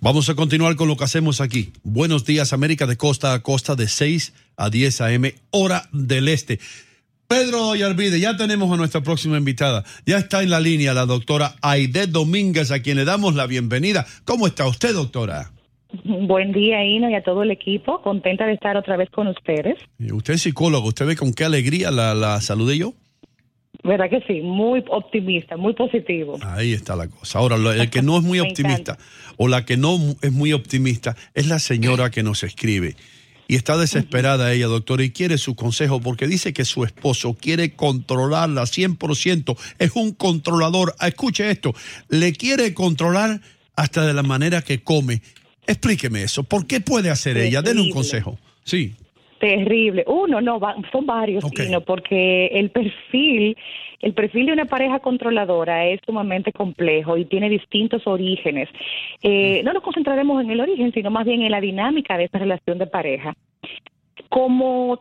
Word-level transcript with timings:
Vamos 0.00 0.28
a 0.28 0.36
continuar 0.36 0.76
con 0.76 0.86
lo 0.86 0.96
que 0.96 1.02
hacemos 1.02 1.40
aquí. 1.40 1.72
Buenos 1.82 2.24
días, 2.24 2.52
América, 2.52 2.86
de 2.86 2.96
costa 2.96 3.34
a 3.34 3.42
costa, 3.42 3.74
de 3.74 3.88
6 3.88 4.32
a 4.56 4.70
10 4.70 5.00
a.m., 5.00 5.34
hora 5.50 5.88
del 5.92 6.28
este. 6.28 6.60
Pedro 7.26 7.74
Yarvide, 7.74 8.20
ya 8.20 8.36
tenemos 8.36 8.72
a 8.72 8.76
nuestra 8.76 9.00
próxima 9.02 9.36
invitada. 9.38 9.84
Ya 10.06 10.18
está 10.18 10.44
en 10.44 10.50
la 10.50 10.60
línea 10.60 10.94
la 10.94 11.04
doctora 11.04 11.56
Aide 11.62 12.06
Domínguez, 12.06 12.70
a 12.70 12.80
quien 12.80 12.96
le 12.96 13.04
damos 13.04 13.34
la 13.34 13.46
bienvenida. 13.46 14.06
¿Cómo 14.24 14.46
está 14.46 14.68
usted, 14.68 14.94
doctora? 14.94 15.50
Buen 16.04 16.52
día, 16.52 16.84
Ino, 16.84 17.10
y 17.10 17.14
a 17.16 17.22
todo 17.24 17.42
el 17.42 17.50
equipo. 17.50 18.00
Contenta 18.00 18.46
de 18.46 18.52
estar 18.52 18.76
otra 18.76 18.96
vez 18.96 19.10
con 19.10 19.26
ustedes. 19.26 19.78
Y 19.98 20.12
Usted 20.12 20.34
es 20.34 20.42
psicólogo, 20.42 20.88
¿usted 20.88 21.06
ve 21.06 21.16
con 21.16 21.32
qué 21.32 21.44
alegría 21.44 21.90
la, 21.90 22.14
la 22.14 22.40
saludé 22.40 22.78
yo? 22.78 22.94
¿Verdad 23.88 24.10
que 24.10 24.20
sí? 24.26 24.42
Muy 24.42 24.84
optimista, 24.90 25.56
muy 25.56 25.72
positivo. 25.72 26.38
Ahí 26.42 26.74
está 26.74 26.94
la 26.94 27.08
cosa. 27.08 27.38
Ahora, 27.38 27.56
el 27.56 27.88
que 27.88 28.02
no 28.02 28.18
es 28.18 28.22
muy 28.22 28.38
optimista 28.48 28.98
o 29.38 29.48
la 29.48 29.64
que 29.64 29.78
no 29.78 29.98
es 30.20 30.30
muy 30.30 30.52
optimista 30.52 31.16
es 31.34 31.46
la 31.46 31.58
señora 31.58 32.10
que 32.10 32.22
nos 32.22 32.42
escribe. 32.42 32.96
Y 33.50 33.56
está 33.56 33.78
desesperada 33.78 34.52
ella, 34.52 34.66
doctora, 34.66 35.02
y 35.02 35.10
quiere 35.10 35.38
su 35.38 35.54
consejo 35.54 36.00
porque 36.02 36.26
dice 36.26 36.52
que 36.52 36.66
su 36.66 36.84
esposo 36.84 37.32
quiere 37.32 37.74
controlarla 37.74 38.64
100%. 38.64 39.56
Es 39.78 39.92
un 39.94 40.12
controlador. 40.12 40.94
Ah, 40.98 41.08
Escuche 41.08 41.50
esto. 41.50 41.74
Le 42.10 42.34
quiere 42.34 42.74
controlar 42.74 43.40
hasta 43.74 44.06
de 44.06 44.12
la 44.12 44.22
manera 44.22 44.60
que 44.60 44.82
come. 44.82 45.22
Explíqueme 45.66 46.22
eso. 46.22 46.42
¿Por 46.42 46.66
qué 46.66 46.80
puede 46.82 47.08
hacer 47.08 47.38
ella? 47.38 47.62
Denle 47.62 47.84
un 47.84 47.90
consejo. 47.90 48.38
Sí. 48.64 48.94
Terrible. 49.38 50.04
Uno, 50.06 50.40
no, 50.40 50.58
va- 50.58 50.76
son 50.90 51.06
varios, 51.06 51.44
Ok. 51.44 51.60
Ino, 51.66 51.80
porque 51.80 52.46
el 52.46 52.70
perfil, 52.70 53.56
el 54.00 54.12
perfil 54.12 54.46
de 54.46 54.52
una 54.52 54.64
pareja 54.64 54.98
controladora 55.00 55.86
es 55.86 56.00
sumamente 56.04 56.52
complejo 56.52 57.16
y 57.16 57.24
tiene 57.24 57.48
distintos 57.48 58.06
orígenes. 58.06 58.68
Eh, 59.22 59.62
no 59.64 59.72
nos 59.72 59.82
concentraremos 59.82 60.42
en 60.42 60.50
el 60.50 60.60
origen, 60.60 60.92
sino 60.92 61.10
más 61.10 61.24
bien 61.24 61.42
en 61.42 61.52
la 61.52 61.60
dinámica 61.60 62.16
de 62.18 62.24
esta 62.24 62.38
relación 62.38 62.78
de 62.78 62.86
pareja. 62.86 63.34
Como 64.28 65.00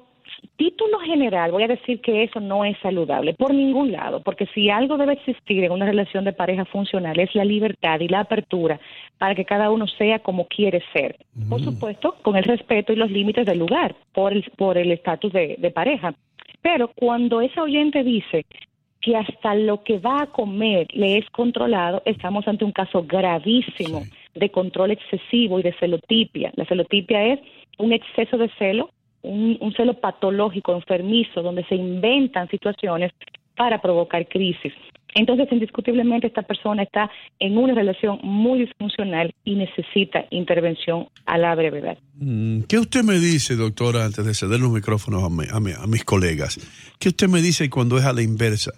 título 0.56 1.00
general, 1.00 1.52
voy 1.52 1.64
a 1.64 1.68
decir 1.68 2.02
que 2.02 2.24
eso 2.24 2.40
no 2.40 2.66
es 2.66 2.78
saludable 2.80 3.34
por 3.34 3.54
ningún 3.54 3.92
lado, 3.92 4.22
porque 4.22 4.48
si 4.54 4.70
algo 4.70 4.98
debe 4.98 5.14
existir 5.14 5.64
en 5.64 5.72
una 5.72 5.86
relación 5.86 6.26
de 6.26 6.34
pareja 6.34 6.66
funcional 6.66 7.20
es 7.20 7.34
la 7.36 7.46
libertad 7.46 8.00
y 8.00 8.08
la 8.08 8.22
apertura 8.22 8.80
para 9.18 9.36
que 9.36 9.46
cada 9.46 9.72
uno 9.72 9.88
sea 9.88 10.20
como 10.20 10.48
quiere 10.48 10.84
ser. 10.94 11.18
Por 11.50 11.62
supuesto, 11.64 12.16
con 12.22 12.36
el 12.36 12.44
respeto 12.44 12.94
y 12.94 12.96
los 12.96 13.12
límites 13.12 13.46
del 13.46 13.60
lugar, 13.60 13.96
por 14.14 14.34
el 14.34 14.44
por 14.58 14.78
el 14.78 14.92
estatus 14.92 15.32
de, 15.34 15.56
de 15.58 15.72
pareja. 15.72 16.14
Pero 16.62 16.90
cuando 16.90 17.42
ese 17.42 17.60
oyente 17.60 18.04
dice 18.04 18.46
que 19.02 19.16
hasta 19.16 19.56
lo 19.56 19.84
que 19.84 20.00
va 20.00 20.24
a 20.24 20.28
comer 20.28 20.88
le 20.92 21.18
es 21.18 21.30
controlado, 21.30 22.02
estamos 22.06 22.48
ante 22.48 22.66
un 22.66 22.72
caso 22.72 23.04
gravísimo 23.04 24.04
de 24.36 24.50
control 24.50 24.92
excesivo 24.92 25.60
y 25.60 25.64
de 25.64 25.74
celotipia. 25.80 26.52
La 26.56 26.66
celotipia 26.66 27.34
es 27.34 27.40
un 27.78 27.94
exceso 27.94 28.38
de 28.38 28.50
celo, 28.58 28.90
un, 29.28 29.58
un 29.60 29.74
celo 29.74 30.00
patológico, 30.00 30.74
enfermizo, 30.76 31.42
donde 31.42 31.64
se 31.66 31.76
inventan 31.76 32.50
situaciones 32.50 33.12
para 33.56 33.82
provocar 33.82 34.28
crisis. 34.28 34.74
Entonces, 35.16 35.48
indiscutiblemente, 35.52 36.28
esta 36.28 36.44
persona 36.44 36.84
está 36.84 37.10
en 37.40 37.58
una 37.58 37.74
relación 37.74 38.20
muy 38.22 38.60
disfuncional 38.60 39.34
y 39.44 39.56
necesita 39.56 40.26
intervención 40.30 41.08
a 41.26 41.38
la 41.40 41.56
brevedad. 41.56 41.98
Mm, 42.20 42.62
¿Qué 42.70 42.78
usted 42.78 43.04
me 43.04 43.18
dice, 43.18 43.56
doctora, 43.56 44.06
antes 44.06 44.24
de 44.26 44.34
ceder 44.36 44.60
los 44.60 44.70
micrófonos 44.72 45.24
a, 45.24 45.30
mi- 45.30 45.48
a 45.52 45.60
mi- 45.60 45.72
a 45.72 45.88
mis 45.88 46.04
colegas? 46.04 46.60
¿Qué 47.00 47.10
usted 47.10 47.28
me 47.30 47.42
dice 47.42 47.68
cuando 47.70 47.98
es 47.98 48.06
a 48.06 48.14
la 48.14 48.22
inversa? 48.22 48.74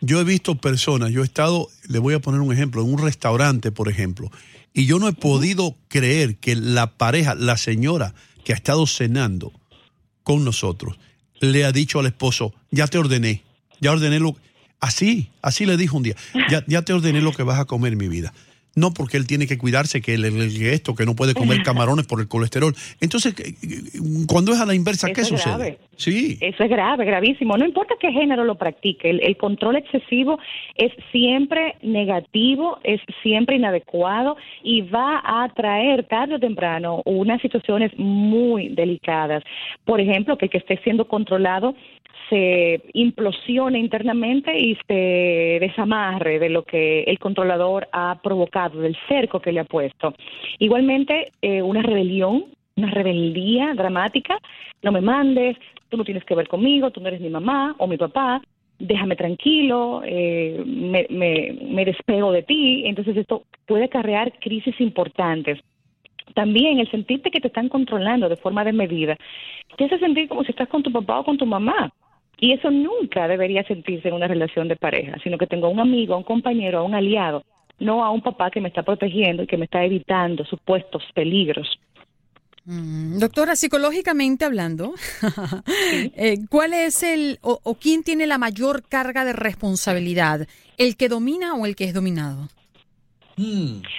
Yo 0.00 0.18
he 0.20 0.24
visto 0.24 0.54
personas, 0.54 1.10
yo 1.10 1.20
he 1.20 1.24
estado, 1.24 1.68
le 1.90 1.98
voy 1.98 2.14
a 2.14 2.20
poner 2.20 2.40
un 2.40 2.52
ejemplo, 2.52 2.82
en 2.82 2.92
un 2.92 2.98
restaurante, 3.04 3.70
por 3.70 3.88
ejemplo, 3.88 4.30
y 4.72 4.86
yo 4.86 4.98
no 4.98 5.08
he 5.08 5.12
podido 5.12 5.74
creer 5.88 6.36
que 6.36 6.56
la 6.56 6.86
pareja, 6.86 7.34
la 7.34 7.56
señora 7.58 8.14
que 8.44 8.52
ha 8.52 8.56
estado 8.56 8.86
cenando 8.86 9.52
con 10.22 10.44
nosotros, 10.44 10.96
le 11.40 11.64
ha 11.64 11.72
dicho 11.72 11.98
al 11.98 12.06
esposo, 12.06 12.54
ya 12.70 12.86
te 12.86 12.98
ordené, 12.98 13.42
ya 13.80 13.92
ordené 13.92 14.18
lo... 14.18 14.36
Así, 14.80 15.30
así 15.42 15.64
le 15.64 15.76
dijo 15.76 15.96
un 15.96 16.02
día, 16.02 16.16
ya, 16.50 16.64
ya 16.66 16.82
te 16.82 16.92
ordené 16.92 17.20
lo 17.20 17.32
que 17.32 17.44
vas 17.44 17.60
a 17.60 17.66
comer, 17.66 17.94
mi 17.94 18.08
vida. 18.08 18.32
No 18.74 18.92
porque 18.94 19.16
él 19.18 19.26
tiene 19.26 19.46
que 19.46 19.58
cuidarse, 19.58 20.00
que, 20.00 20.14
el, 20.14 20.24
el- 20.24 20.62
esto, 20.66 20.94
que 20.94 21.04
no 21.04 21.14
puede 21.14 21.34
comer 21.34 21.62
camarones 21.64 22.06
por 22.06 22.20
el 22.20 22.28
colesterol. 22.28 22.74
Entonces, 23.00 23.34
¿qué- 23.34 23.54
cuando 24.26 24.52
es 24.52 24.60
a 24.60 24.66
la 24.66 24.74
inversa, 24.74 25.12
¿qué 25.12 25.20
Eso 25.20 25.36
sucede? 25.36 25.54
grave. 25.54 25.78
Sí. 25.96 26.38
Eso 26.40 26.64
es 26.64 26.70
grave, 26.70 27.04
gravísimo. 27.04 27.56
No 27.56 27.66
importa 27.66 27.94
qué 28.00 28.10
género 28.10 28.44
lo 28.44 28.56
practique, 28.56 29.10
el, 29.10 29.20
el 29.22 29.36
control 29.36 29.76
excesivo 29.76 30.38
es 30.74 30.90
siempre 31.12 31.76
negativo, 31.82 32.78
es 32.82 33.00
siempre 33.22 33.56
inadecuado 33.56 34.36
y 34.62 34.80
va 34.82 35.20
a 35.22 35.48
traer 35.54 36.04
tarde 36.08 36.36
o 36.36 36.40
temprano 36.40 37.02
unas 37.04 37.40
situaciones 37.42 37.92
muy 37.98 38.70
delicadas. 38.70 39.44
Por 39.84 40.00
ejemplo, 40.00 40.38
que 40.38 40.46
el 40.46 40.50
que 40.50 40.58
esté 40.58 40.80
siendo 40.82 41.06
controlado 41.06 41.74
se 42.30 42.80
implosione 42.94 43.78
internamente 43.78 44.58
y 44.58 44.76
se 44.88 45.58
desamarre 45.60 46.38
de 46.38 46.48
lo 46.48 46.64
que 46.64 47.02
el 47.02 47.18
controlador 47.18 47.88
ha 47.92 48.20
provocado, 48.22 48.61
del 48.70 48.96
cerco 49.08 49.40
que 49.40 49.52
le 49.52 49.60
ha 49.60 49.64
puesto. 49.64 50.14
Igualmente, 50.58 51.32
eh, 51.40 51.62
una 51.62 51.82
rebelión, 51.82 52.46
una 52.76 52.90
rebeldía 52.90 53.74
dramática, 53.74 54.38
no 54.82 54.92
me 54.92 55.00
mandes, 55.00 55.56
tú 55.88 55.96
no 55.96 56.04
tienes 56.04 56.24
que 56.24 56.34
ver 56.34 56.48
conmigo, 56.48 56.90
tú 56.90 57.00
no 57.00 57.08
eres 57.08 57.20
mi 57.20 57.28
mamá 57.28 57.74
o 57.78 57.86
mi 57.86 57.96
papá, 57.96 58.40
déjame 58.78 59.16
tranquilo, 59.16 60.02
eh, 60.04 60.62
me, 60.66 61.06
me, 61.10 61.58
me 61.62 61.84
despego 61.84 62.32
de 62.32 62.42
ti. 62.42 62.84
Entonces 62.86 63.16
esto 63.16 63.44
puede 63.66 63.84
acarrear 63.84 64.32
crisis 64.40 64.80
importantes. 64.80 65.60
También 66.34 66.78
el 66.78 66.90
sentirte 66.90 67.30
que 67.30 67.40
te 67.40 67.48
están 67.48 67.68
controlando 67.68 68.28
de 68.28 68.36
forma 68.36 68.64
desmedida 68.64 69.16
te 69.76 69.84
hace 69.84 69.98
sentir 69.98 70.28
como 70.28 70.44
si 70.44 70.50
estás 70.50 70.68
con 70.68 70.82
tu 70.82 70.92
papá 70.92 71.20
o 71.20 71.24
con 71.24 71.38
tu 71.38 71.46
mamá. 71.46 71.92
Y 72.38 72.52
eso 72.52 72.70
nunca 72.70 73.28
debería 73.28 73.62
sentirse 73.64 74.08
en 74.08 74.14
una 74.14 74.26
relación 74.26 74.66
de 74.66 74.76
pareja, 74.76 75.16
sino 75.22 75.38
que 75.38 75.46
tengo 75.46 75.68
a 75.68 75.70
un 75.70 75.80
amigo, 75.80 76.14
a 76.14 76.18
un 76.18 76.24
compañero, 76.24 76.78
a 76.78 76.82
un 76.82 76.94
aliado, 76.94 77.44
no 77.78 78.04
a 78.04 78.10
un 78.10 78.22
papá 78.22 78.50
que 78.50 78.60
me 78.60 78.68
está 78.68 78.82
protegiendo 78.82 79.42
y 79.42 79.46
que 79.46 79.56
me 79.56 79.64
está 79.64 79.84
evitando 79.84 80.44
supuestos 80.44 81.02
peligros. 81.14 81.78
Mm, 82.64 83.18
doctora, 83.18 83.56
psicológicamente 83.56 84.44
hablando, 84.44 84.94
eh, 86.16 86.38
¿cuál 86.48 86.72
es 86.74 87.02
el 87.02 87.38
o, 87.42 87.58
o 87.62 87.74
quién 87.74 88.04
tiene 88.04 88.26
la 88.26 88.38
mayor 88.38 88.84
carga 88.88 89.24
de 89.24 89.32
responsabilidad? 89.32 90.46
¿El 90.78 90.96
que 90.96 91.08
domina 91.08 91.54
o 91.54 91.66
el 91.66 91.74
que 91.74 91.84
es 91.84 91.94
dominado? 91.94 92.48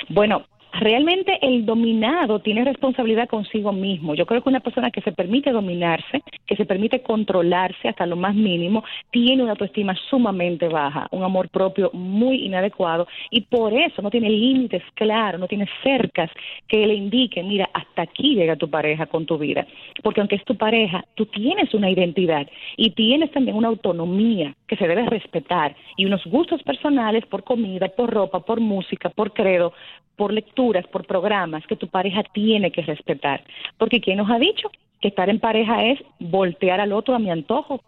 Bueno, 0.10 0.46
realmente 0.74 1.38
el 1.42 1.66
dominado 1.66 2.40
tiene 2.40 2.64
responsabilidad 2.64 3.30
consigo 3.30 3.72
mismo. 3.72 4.16
Yo 4.16 4.26
creo 4.26 4.42
que 4.42 4.50
una 4.50 4.60
persona 4.60 4.92
que 4.92 5.02
se 5.02 5.12
permite 5.12 5.52
dominarse, 5.52 6.24
que 6.46 6.56
se 6.56 6.66
permite 6.66 7.02
controlarse 7.02 7.90
hasta 7.90 8.06
lo 8.06 8.16
más 8.16 8.34
mínimo, 8.36 8.84
tiene 9.12 9.44
una 9.44 9.52
autoestima 9.52 9.96
sumamente 10.10 10.68
baja, 10.68 11.08
un 11.12 11.24
amor 11.24 11.50
propio 11.50 11.92
muy 11.94 12.46
inadecuado 12.46 13.08
y 13.30 13.42
por 13.42 13.74
eso 13.74 14.02
no 14.02 14.10
tiene 14.10 14.30
límites 14.30 14.84
claros, 14.96 15.40
no 15.40 15.48
tiene 15.48 15.68
cercas 15.84 16.32
que 16.68 16.88
le 16.88 16.96
indiquen, 16.96 17.48
mira, 17.48 17.70
hasta 17.74 18.04
aquí 18.04 18.36
llega 18.36 18.56
tu 18.56 18.70
pareja 18.70 19.06
con 19.06 19.26
tu 19.26 19.38
vida. 19.38 19.66
Porque 20.02 20.22
aunque 20.22 20.36
es 20.36 20.46
tu 20.46 20.56
pareja, 20.56 21.06
tú 21.16 21.28
tienes 21.28 21.74
una 21.74 21.90
identidad 21.90 22.48
y 22.78 22.92
tienes 22.92 23.32
también 23.32 23.56
una 23.56 23.68
autonomía 23.68 24.56
que 24.68 24.76
se 24.76 24.88
debe 24.88 25.06
respetar 25.06 25.76
y 25.98 26.06
unos 26.06 26.26
gustos 26.26 26.64
personales 26.64 27.26
por 27.28 27.44
comida, 27.44 27.90
por 27.90 28.12
ropa, 28.12 28.40
por 28.40 28.60
música, 28.60 29.10
por 29.10 29.34
credo, 29.34 29.74
por 30.16 30.34
lecturas, 30.34 30.86
por 30.88 31.06
programas 31.06 31.66
que 31.68 31.76
tu 31.76 31.88
pareja 31.88 32.24
tiene 32.34 32.72
que 32.72 32.82
respetar. 32.82 33.44
Porque 33.78 34.02
¿quién 34.02 34.18
nos 34.18 34.30
ha 34.30 34.40
dicho 34.40 34.70
que 35.02 35.08
estar 35.08 35.30
en 35.30 35.40
pareja 35.40 35.86
es 35.86 36.00
voltear 36.20 36.80
al 36.80 36.94
otro 36.94 37.16
a 37.16 37.20
mi 37.20 37.30
antojo? 37.30 37.82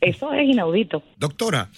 Eso 0.00 0.32
es 0.32 0.48
inaudito. 0.48 1.02
Doctora, 1.16 1.70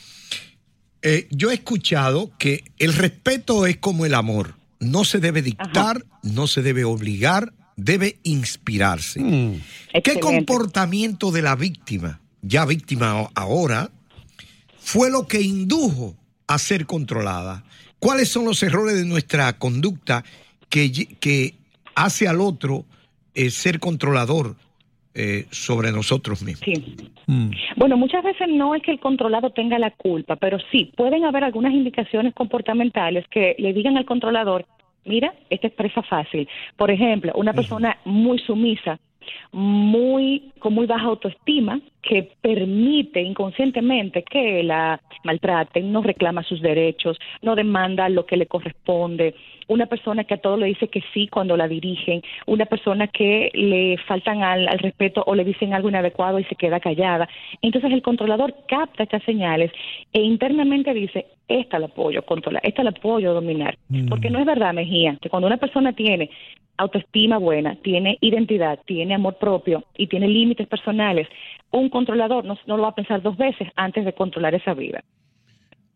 eh, 1.03 1.29
yo 1.31 1.51
he 1.51 1.55
escuchado 1.55 2.31
que 2.39 2.65
el 2.79 2.93
respeto 2.95 3.67
es 3.67 3.79
como 3.79 4.05
el 4.05 4.15
amor. 4.15 4.55
No 4.81 5.05
se 5.05 5.19
debe 5.19 5.43
dictar, 5.43 6.05
no 6.23 6.47
se 6.47 6.63
debe 6.63 6.85
obligar, 6.85 7.53
debe 7.77 8.19
inspirarse. 8.23 9.21
¿Qué 9.21 9.99
Excelente. 9.99 10.21
comportamiento 10.21 11.31
de 11.31 11.43
la 11.43 11.55
víctima, 11.55 12.21
ya 12.43 12.65
víctima 12.65 13.29
ahora, 13.35 13.91
fue 14.79 15.11
lo 15.11 15.27
que 15.27 15.41
indujo 15.41 16.17
a 16.47 16.59
ser 16.59 16.87
controlada? 16.87 17.65
¿Cuáles 18.01 18.29
son 18.31 18.47
los 18.47 18.63
errores 18.63 18.97
de 18.97 19.07
nuestra 19.07 19.53
conducta 19.59 20.25
que, 20.71 20.91
que 21.21 21.55
hace 21.95 22.27
al 22.27 22.41
otro 22.41 22.85
eh, 23.35 23.51
ser 23.51 23.79
controlador 23.79 24.57
eh, 25.15 25.47
sobre 25.51 25.93
nosotros 25.93 26.43
mismos? 26.43 26.65
Sí. 26.65 27.11
Bueno, 27.77 27.97
muchas 27.97 28.25
veces 28.25 28.49
no 28.49 28.75
es 28.75 28.83
que 28.83 28.91
el 28.91 29.01
controlado 29.01 29.51
tenga 29.51 29.79
la 29.79 29.91
culpa, 29.91 30.37
pero 30.37 30.59
sí 30.73 30.93
pueden 30.97 31.25
haber 31.25 31.45
algunas 31.45 31.73
indicaciones 31.73 32.35
comportamentales 32.35 33.27
que 33.29 33.55
le 33.59 33.73
digan 33.73 33.99
al 33.99 34.07
controlador, 34.07 34.67
mira, 35.05 35.35
esta 35.51 35.67
es 35.67 35.75
presa 35.75 36.03
fácil. 36.03 36.49
Por 36.77 36.91
ejemplo, 36.91 37.33
una 37.37 37.53
persona 37.53 37.99
muy 38.05 38.39
sumisa, 38.39 38.99
muy 39.53 40.53
con 40.59 40.75
muy 40.75 40.87
baja 40.87 41.07
autoestima, 41.07 41.81
que 42.03 42.31
permite 42.41 43.21
inconscientemente 43.21 44.23
que 44.23 44.63
la 44.63 45.01
maltraten, 45.25 45.93
no 45.93 46.03
reclama 46.03 46.43
sus 46.43 46.61
derechos, 46.61 47.19
no 47.43 47.55
demanda 47.55 48.09
lo 48.09 48.27
que 48.27 48.37
le 48.37 48.47
corresponde, 48.47 49.35
una 49.69 49.87
persona 49.87 50.25
que 50.25 50.35
a 50.35 50.41
todo 50.41 50.57
le 50.57 50.67
dice 50.67 50.89
que 50.89 51.03
sí 51.15 51.29
cuando 51.29 51.57
la 51.57 51.69
dirigen, 51.69 52.23
una 52.47 52.67
persona 52.67 53.07
que 53.07 53.51
le 53.55 53.99
faltan 54.07 54.43
al, 54.43 54.69
al 54.69 54.79
respeto 54.81 55.23
o 55.27 55.35
le 55.35 55.45
dicen 55.45 55.75
algo 55.75 55.89
inadecuado 55.89 56.39
y 56.39 56.45
se 56.45 56.57
queda 56.57 56.81
callada. 56.81 57.29
Entonces 57.63 57.93
el 57.93 58.03
controlador 58.03 58.55
capta 58.67 59.05
estas 59.05 59.23
señales 59.23 59.71
e 60.13 60.21
internamente 60.21 60.93
dice, 60.93 61.27
esta 61.47 61.79
la 61.79 61.89
puedo 61.89 62.23
controlar, 62.23 62.63
esta 62.65 62.83
la 62.83 62.93
puedo 62.93 63.33
dominar. 63.35 63.77
Porque 64.09 64.31
no 64.31 64.39
es 64.39 64.47
verdad, 64.47 64.73
Mejía, 64.73 65.17
que 65.21 65.29
cuando 65.29 65.47
una 65.47 65.57
persona 65.57 65.93
tiene 65.93 66.31
autoestima 66.81 67.39
buena, 67.39 67.77
tiene 67.83 68.19
identidad, 68.21 68.79
tiene 68.87 69.15
amor 69.15 69.37
propio 69.39 69.85
y 69.97 70.07
tiene 70.07 70.29
límites 70.29 70.67
personales, 70.67 71.29
un 71.71 71.89
controlador 71.89 72.45
no, 72.45 72.59
no 72.67 72.77
lo 72.77 72.83
va 72.85 72.89
a 72.91 72.95
pensar 72.95 73.23
dos 73.23 73.37
veces 73.37 73.69
antes 73.77 74.05
de 74.05 74.13
controlar 74.13 74.55
esa 74.55 74.75
vida. 74.75 75.05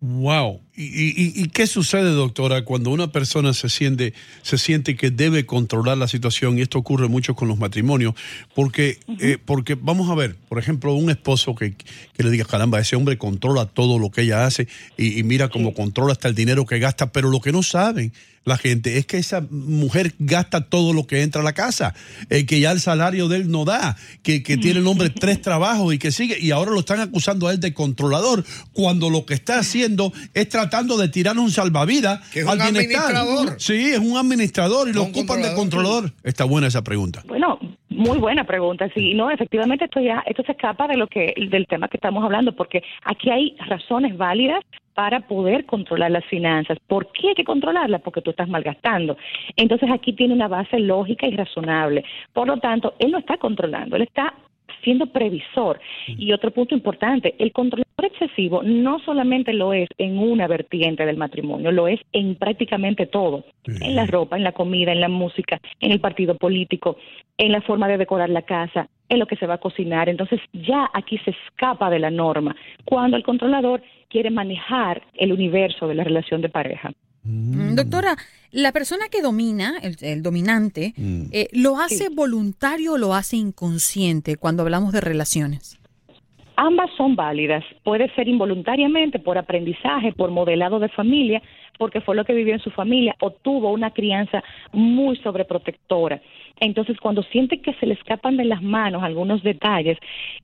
Wow. 0.01 0.61
¿Y, 0.77 0.83
y- 0.85 1.33
y 1.37 1.49
qué 1.51 1.69
sucede, 1.69 2.11
doctora, 2.11 2.65
cuando 2.65 2.91
una 2.91 3.13
persona 3.13 3.55
se 3.55 3.69
siente, 3.69 4.13
se 4.43 4.59
siente 4.59 4.97
que 4.97 5.11
debe 5.13 5.47
controlar 5.47 5.97
la 5.99 6.09
situación? 6.09 6.59
Y 6.59 6.63
esto 6.63 6.79
ocurre 6.79 7.07
mucho 7.07 7.37
con 7.37 7.47
los 7.47 7.59
matrimonios, 7.59 8.15
porque, 8.57 8.99
eh, 9.21 9.39
porque 9.45 9.77
vamos 9.77 10.11
a 10.11 10.17
ver, 10.17 10.35
por 10.49 10.59
ejemplo, 10.59 10.93
un 10.95 11.11
esposo 11.11 11.55
que, 11.55 11.75
que 11.75 12.23
le 12.25 12.31
diga, 12.31 12.45
caramba, 12.45 12.81
ese 12.81 12.97
hombre 12.97 13.19
controla 13.19 13.67
todo 13.67 14.01
lo 14.01 14.11
que 14.11 14.23
ella 14.23 14.47
hace 14.47 14.67
y, 14.97 15.17
y 15.19 15.23
mira 15.23 15.49
cómo 15.49 15.75
controla 15.75 16.13
hasta 16.13 16.27
el 16.27 16.35
dinero 16.35 16.67
que 16.67 16.81
gasta, 16.81 17.13
pero 17.13 17.31
lo 17.31 17.41
que 17.41 17.53
no 17.53 17.63
saben 17.63 18.13
la 18.47 18.59
gente 18.59 18.99
es 18.99 19.07
que 19.07 19.17
esa 19.17 19.41
mujer 19.51 20.15
gasta 20.19 20.67
todo 20.69 20.93
lo 20.93 21.07
que 21.07 21.23
entra 21.23 21.41
a 21.41 21.45
la 21.45 21.55
casa, 21.55 21.95
eh, 22.29 22.45
que 22.45 22.61
ya 22.61 22.73
el 22.73 22.81
salario 22.81 23.27
de 23.29 23.39
él 23.39 23.51
no 23.51 23.65
da, 23.65 23.97
que, 24.23 24.43
que 24.43 24.59
tiene 24.59 24.81
el 24.81 24.87
hombre 24.87 25.09
tres 25.09 25.41
trabajos 25.41 25.95
y 25.95 25.99
que 25.99 26.13
sigue, 26.13 26.37
y 26.39 26.51
ahora 26.51 26.71
lo 26.73 26.81
están 26.81 27.01
acusando 27.01 27.49
a 27.49 27.53
él 27.55 27.61
de 27.61 27.73
controlador, 27.73 28.45
cuando 28.75 29.09
lo 29.09 29.25
que 29.25 29.33
está 29.33 29.59
haciendo 29.59 30.13
es 30.35 30.51
tratando 30.71 30.97
de 30.97 31.09
tirar 31.09 31.39
un 31.39 31.51
salvavidas 31.51 32.21
Que 32.31 32.41
es 32.41 32.47
al 32.47 32.59
un 32.59 32.65
bienestar. 32.65 33.05
administrador. 33.15 33.61
Sí, 33.61 33.93
es 33.93 33.99
un 33.99 34.17
administrador 34.17 34.89
y 34.89 34.93
lo 34.93 35.03
ocupan 35.03 35.43
de 35.43 35.55
controlador. 35.55 36.03
controlador. 36.05 36.11
Está 36.23 36.45
buena 36.45 36.67
esa 36.69 36.83
pregunta. 36.83 37.23
Bueno, 37.27 37.59
muy 37.89 38.19
buena 38.19 38.45
pregunta. 38.45 38.89
Sí, 38.95 39.15
no, 39.15 39.31
efectivamente 39.31 39.85
esto 39.85 40.01
ya 40.01 40.23
esto 40.27 40.43
se 40.45 40.53
escapa 40.53 40.87
de 40.89 40.97
lo 40.97 41.07
que 41.07 41.35
del 41.51 41.67
tema 41.67 41.89
que 41.89 41.97
estamos 41.97 42.25
hablando 42.25 42.55
porque 42.55 42.83
aquí 43.05 43.31
hay 43.31 43.57
razones 43.69 44.17
válidas 44.17 44.61
para 44.95 45.27
poder 45.27 45.67
controlar 45.67 46.13
las 46.13 46.25
finanzas. 46.27 46.79
¿Por 46.87 47.11
qué 47.13 47.29
hay 47.31 47.35
que 47.35 47.43
controlarlas? 47.45 48.01
Porque 48.03 48.21
tú 48.23 48.31
estás 48.31 48.49
malgastando. 48.49 49.17
Entonces 49.57 49.91
aquí 49.93 50.13
tiene 50.13 50.35
una 50.35 50.47
base 50.47 50.79
lógica 50.79 51.27
y 51.27 51.37
razonable. 51.37 52.05
Por 52.33 52.47
lo 52.47 52.59
tanto, 52.59 52.95
él 53.01 53.11
no 53.11 53.19
está 53.19 53.37
controlando, 53.37 53.97
él 53.97 54.03
está 54.03 54.33
siendo 54.85 55.07
previsor. 55.07 55.81
Y 56.07 56.33
otro 56.33 56.51
punto 56.51 56.75
importante, 56.75 57.35
el 57.39 57.53
controlador 57.53 58.05
excesivo 58.05 58.63
no 58.63 59.01
solamente 59.01 59.53
lo 59.53 59.73
es 59.73 59.89
en 59.99 60.19
una 60.19 60.47
vertiente 60.47 61.05
del 61.07 61.17
matrimonio, 61.17 61.73
lo 61.73 61.89
es 61.89 62.01
en 62.13 62.37
prácticamente 62.37 63.07
todo, 63.07 63.45
en 63.65 63.97
la 63.97 64.07
ropa, 64.07 64.37
en 64.37 64.45
la 64.45 64.53
comida, 64.53 64.93
en 64.93 65.01
la 65.01 65.09
música, 65.09 65.61
en 65.81 65.91
el 65.91 66.01
partido 66.01 66.37
político, 66.37 66.97
en 67.39 67.53
la 67.53 67.63
forma 67.63 67.89
de 67.89 67.99
decorar 67.99 68.31
la 68.31 68.43
casa, 68.43 68.89
en 69.09 69.19
lo 69.19 69.27
que 69.27 69.37
se 69.37 69.47
va 69.47 69.55
a 69.55 69.59
cocinar. 69.59 70.09
Entonces 70.09 70.41
ya 70.53 70.91
aquí 70.93 71.19
se 71.19 71.31
escapa 71.31 71.91
de 71.91 71.99
la 71.99 72.11
norma 72.11 72.55
cuando 72.85 73.17
el 73.17 73.23
controlador 73.23 73.83
quiere 74.09 74.31
manejar 74.31 75.03
el 75.15 75.33
universo 75.33 75.89
de 75.89 75.95
la 75.95 76.05
relación 76.05 76.41
de 76.41 76.49
pareja. 76.49 76.93
Mm, 77.25 77.75
Doctora, 77.75 78.17
la 78.53 78.73
persona 78.73 79.07
que 79.11 79.23
domina, 79.23 79.79
el, 79.83 79.97
el 80.01 80.23
dominante, 80.23 80.95
eh, 81.33 81.49
¿lo 81.53 81.79
hace 81.79 82.09
voluntario 82.11 82.93
o 82.93 82.99
lo 82.99 83.15
hace 83.15 83.37
inconsciente 83.37 84.37
cuando 84.37 84.63
hablamos 84.63 84.93
de 84.93 85.01
relaciones? 85.01 85.81
Ambas 86.57 86.91
son 86.97 87.17
válidas. 87.17 87.65
Puede 87.83 88.15
ser 88.15 88.29
involuntariamente, 88.29 89.19
por 89.19 89.39
aprendizaje, 89.39 90.13
por 90.13 90.31
modelado 90.31 90.79
de 90.79 90.89
familia, 90.89 91.43
porque 91.79 92.01
fue 92.01 92.15
lo 92.17 92.25
que 92.25 92.35
vivió 92.35 92.55
en 92.55 92.61
su 92.61 92.71
familia 92.71 93.15
o 93.21 93.31
tuvo 93.31 93.71
una 93.73 93.91
crianza 93.93 94.43
muy 94.73 95.17
sobreprotectora. 95.19 96.21
Entonces, 96.61 96.97
cuando 97.01 97.23
siente 97.25 97.61
que 97.61 97.75
se 97.75 97.87
le 97.87 97.95
escapan 97.95 98.37
de 98.37 98.45
las 98.45 98.63
manos 98.63 99.03
algunos 99.03 99.43
detalles, 99.43 99.99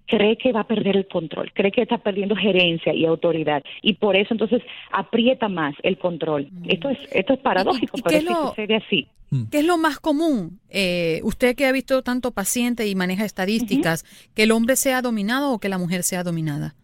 cree 0.07 0.37
que 0.37 0.51
va 0.53 0.61
a 0.61 0.67
perder 0.67 0.97
el 0.97 1.07
control, 1.07 1.53
cree 1.55 1.71
que 1.71 1.83
está 1.83 1.99
perdiendo 1.99 2.35
gerencia 2.35 2.93
y 2.93 3.05
autoridad 3.07 3.63
y 3.81 3.95
por 3.95 4.17
eso 4.17 4.35
entonces 4.35 4.61
aprieta 4.91 5.49
más 5.49 5.75
el 5.85 5.99
control. 5.99 6.49
Esto 6.67 6.89
es 6.91 6.99
esto 7.13 7.35
es 7.35 7.39
paradójico, 7.41 7.97
¿Y- 7.97 8.01
y 8.01 8.03
pero 8.03 8.21
lo- 8.31 8.49
sucede 8.49 8.77
así. 8.77 9.07
¿Qué 9.53 9.61
es 9.61 9.65
lo 9.65 9.79
más 9.79 10.01
común? 10.01 10.59
Eh, 10.71 11.21
usted 11.23 11.55
que 11.55 11.65
ha 11.67 11.71
visto 11.71 12.03
tanto 12.03 12.33
paciente 12.33 12.89
y 12.89 12.97
maneja 12.97 13.25
estadísticas, 13.25 14.05
que 14.35 14.43
el 14.43 14.51
hombre 14.51 14.75
sea 14.75 15.03
dominado 15.03 15.53
o 15.53 15.61
que 15.61 15.69
la 15.69 15.79
mujer 15.79 16.03
sea 16.03 16.25
dominada. 16.25 16.75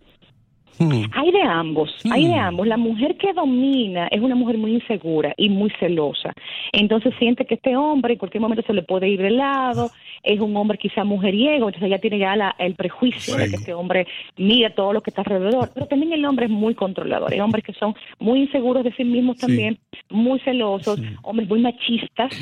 Hay 1.12 1.30
de 1.32 1.42
ambos, 1.42 1.90
hay 2.12 2.26
de 2.28 2.34
ambos. 2.34 2.66
La 2.66 2.76
mujer 2.76 3.16
que 3.16 3.32
domina 3.32 4.08
es 4.08 4.20
una 4.20 4.34
mujer 4.34 4.58
muy 4.58 4.74
insegura 4.74 5.32
y 5.36 5.48
muy 5.48 5.70
celosa. 5.78 6.32
Entonces 6.72 7.14
siente 7.18 7.44
que 7.46 7.54
este 7.54 7.76
hombre 7.76 8.14
en 8.14 8.18
cualquier 8.18 8.40
momento 8.42 8.62
se 8.66 8.72
le 8.74 8.82
puede 8.82 9.08
ir 9.08 9.20
de 9.22 9.30
lado, 9.30 9.90
es 10.22 10.40
un 10.40 10.56
hombre 10.56 10.78
quizá 10.78 11.04
mujeriego, 11.04 11.66
entonces 11.68 11.82
ella 11.82 11.98
tiene 11.98 12.18
ya 12.18 12.36
la- 12.36 12.54
el 12.58 12.74
prejuicio 12.74 13.34
de 13.36 13.48
que 13.50 13.56
este 13.56 13.74
hombre 13.74 14.06
mira 14.36 14.70
todo 14.74 14.92
lo 14.92 15.02
que 15.02 15.10
está 15.10 15.22
alrededor. 15.22 15.70
Pero 15.74 15.86
también 15.86 16.12
el 16.12 16.24
hombre 16.24 16.46
es 16.46 16.50
muy 16.50 16.74
controlador. 16.74 17.32
Hay 17.32 17.40
hombres 17.40 17.64
que 17.64 17.72
son 17.74 17.94
muy 18.18 18.40
inseguros 18.40 18.84
de 18.84 18.92
sí 18.92 19.04
mismos 19.04 19.36
también, 19.38 19.78
muy 20.10 20.38
celosos, 20.40 21.00
hombres 21.22 21.48
muy 21.48 21.60
machistas. 21.60 22.32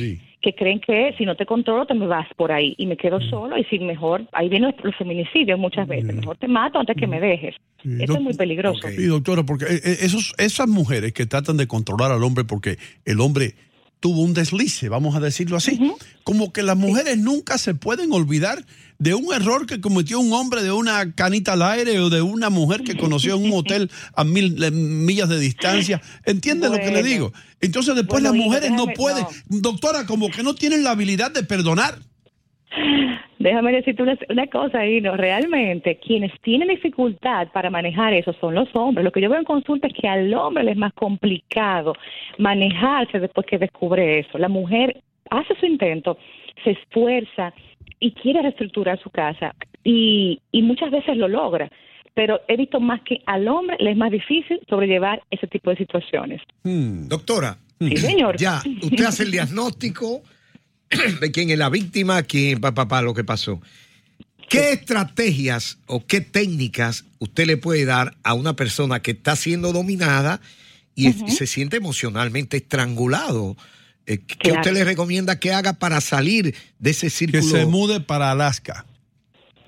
Que 0.45 0.55
creen 0.55 0.79
que 0.79 1.15
si 1.17 1.25
no 1.25 1.37
te 1.37 1.47
controlo 1.47 1.87
te 1.87 1.95
me 1.95 2.07
vas 2.07 2.29
por 2.37 2.53
ahí 2.53 2.75
y 2.77 2.87
me 2.87 2.99
quedo 2.99 3.19
solo 3.19 3.57
y 3.57 3.65
si 3.65 3.79
mejor, 3.79 4.27
ahí 4.33 4.51
vienen 4.51 4.75
los 4.83 4.95
feminicidios 4.95 5.59
muchas 5.59 5.89
veces, 5.89 6.15
mejor 6.15 6.37
te 6.37 6.49
mato 6.49 6.79
antes 6.79 6.97
que 6.97 7.07
me 7.07 7.19
dejes. 7.19 7.55
Eso 7.83 8.15
es 8.15 8.21
muy 8.21 8.35
peligroso. 8.35 8.87
Sí, 8.89 9.07
doctora, 9.07 9.43
porque 9.43 9.65
eh, 9.65 9.81
eh, 9.85 9.97
esos, 10.01 10.35
esas 10.37 10.69
mujeres 10.69 11.15
que 11.15 11.25
tratan 11.25 11.57
de 11.57 11.67
controlar 11.67 12.13
al 12.13 12.23
hombre 12.23 12.45
porque 12.45 12.77
el 13.07 13.21
hombre 13.21 13.55
tuvo 14.01 14.23
un 14.23 14.35
deslice, 14.35 14.89
vamos 14.89 15.17
a 15.17 15.21
decirlo 15.21 15.57
así. 15.57 15.81
Como 16.25 16.53
que 16.53 16.63
las 16.63 16.77
mujeres 16.77 17.19
nunca 17.19 17.59
se 17.59 17.75
pueden 17.75 18.13
olvidar 18.13 18.65
de 18.99 19.15
un 19.15 19.33
error 19.35 19.67
que 19.67 19.81
cometió 19.81 20.21
un 20.21 20.33
hombre 20.33 20.63
de 20.63 20.73
una 20.73 21.13
canita 21.13 21.55
al 21.55 21.63
aire 21.63 21.99
o 22.01 22.11
de 22.11 22.23
una 22.23 22.51
mujer 22.51 22.83
que 22.83 22.97
conoció 22.97 23.37
en 23.37 23.45
un 23.45 23.53
hotel 23.59 23.91
a 24.15 24.25
mil 24.25 24.63
eh, 24.63 24.71
millas 24.71 25.29
de 25.29 25.39
distancia. 25.39 26.01
¿Entiendes 26.25 26.71
lo 26.71 26.79
que 26.79 26.91
le 26.91 27.03
digo? 27.03 27.33
Entonces 27.61 27.95
después 27.95 28.23
Bueno, 28.23 28.37
las 28.37 28.45
mujeres 28.45 28.71
no 28.71 28.87
pueden, 28.89 29.27
doctora, 29.49 30.07
como 30.07 30.31
que 30.31 30.43
no 30.43 30.55
tienen 30.55 30.85
la 30.85 30.91
habilidad 30.91 31.31
de 31.31 31.43
perdonar. 31.43 31.99
Déjame 33.39 33.73
decirte 33.73 34.03
una, 34.03 34.17
una 34.29 34.47
cosa, 34.47 34.87
Ino. 34.87 35.17
Realmente, 35.17 35.99
quienes 35.99 36.33
tienen 36.41 36.69
dificultad 36.69 37.49
para 37.53 37.71
manejar 37.71 38.15
eso 38.15 38.33
son 38.41 38.55
los 38.55 38.69
hombres. 38.75 39.05
Lo 39.05 39.13
que 39.13 39.21
yo 39.21 39.29
veo 39.29 39.39
en 39.39 39.45
consulta 39.45 39.89
es 39.89 39.95
que 39.95 40.09
al 40.09 40.33
hombre 40.35 40.65
le 40.65 40.73
es 40.73 40.77
más 40.77 40.93
complicado 40.95 41.95
manejarse 42.39 43.21
después 43.21 43.47
que 43.47 43.59
descubre 43.59 44.21
eso. 44.21 44.39
La 44.39 44.49
mujer 44.49 45.03
hace 45.31 45.55
su 45.59 45.67
intento, 45.67 46.19
se 46.63 46.71
esfuerza 46.71 47.53
y 48.01 48.13
quiere 48.13 48.43
reestructurar 48.43 48.99
su 49.01 49.11
casa 49.11 49.55
y, 49.83 50.41
y 50.53 50.63
muchas 50.63 50.91
veces 50.91 51.17
lo 51.17 51.29
logra. 51.29 51.71
Pero 52.15 52.41
he 52.47 52.57
visto 52.57 52.79
más 52.81 53.03
que 53.03 53.21
al 53.27 53.49
hombre 53.49 53.77
le 53.81 53.91
es 53.91 53.97
más 53.97 54.11
difícil 54.11 54.61
sobrellevar 54.69 55.23
ese 55.31 55.49
tipo 55.49 55.71
de 55.71 55.77
situaciones. 55.77 56.41
Doctora. 56.63 57.59
Sí, 57.81 57.97
señor. 57.97 58.37
Ya, 58.37 58.63
usted 58.83 59.05
hace 59.05 59.25
el 59.25 59.33
diagnóstico 59.33 60.23
de 61.21 61.31
quién 61.31 61.51
es 61.51 61.59
la 61.59 61.69
víctima, 61.71 62.23
quién, 62.23 62.61
papá, 62.61 62.89
pa, 62.89 63.03
lo 63.03 63.15
que 63.15 63.25
pasó. 63.25 63.61
¿Qué 64.49 64.73
estrategias 64.73 65.79
o 65.87 66.07
qué 66.07 66.21
técnicas 66.21 67.05
usted 67.19 67.47
le 67.47 67.57
puede 67.57 67.85
dar 67.85 68.17
a 68.23 68.35
una 68.35 68.55
persona 68.55 69.01
que 69.01 69.13
está 69.13 69.37
siendo 69.37 69.73
dominada 69.73 70.41
y 70.95 71.13
se 71.13 71.47
siente 71.47 71.77
emocionalmente 71.79 72.59
estrangulado? 72.59 73.57
Eh, 74.07 74.19
¿Qué 74.19 74.37
Claro. 74.37 74.61
usted 74.61 74.73
le 74.75 74.85
recomienda 74.85 75.41
que 75.41 75.53
haga 75.53 75.73
para 75.73 76.01
salir 76.01 76.55
de 76.79 76.91
ese 76.91 77.09
círculo? 77.09 77.43
Que 77.43 77.49
se 77.49 77.65
mude 77.67 78.01
para 78.01 78.31
Alaska. 78.31 78.85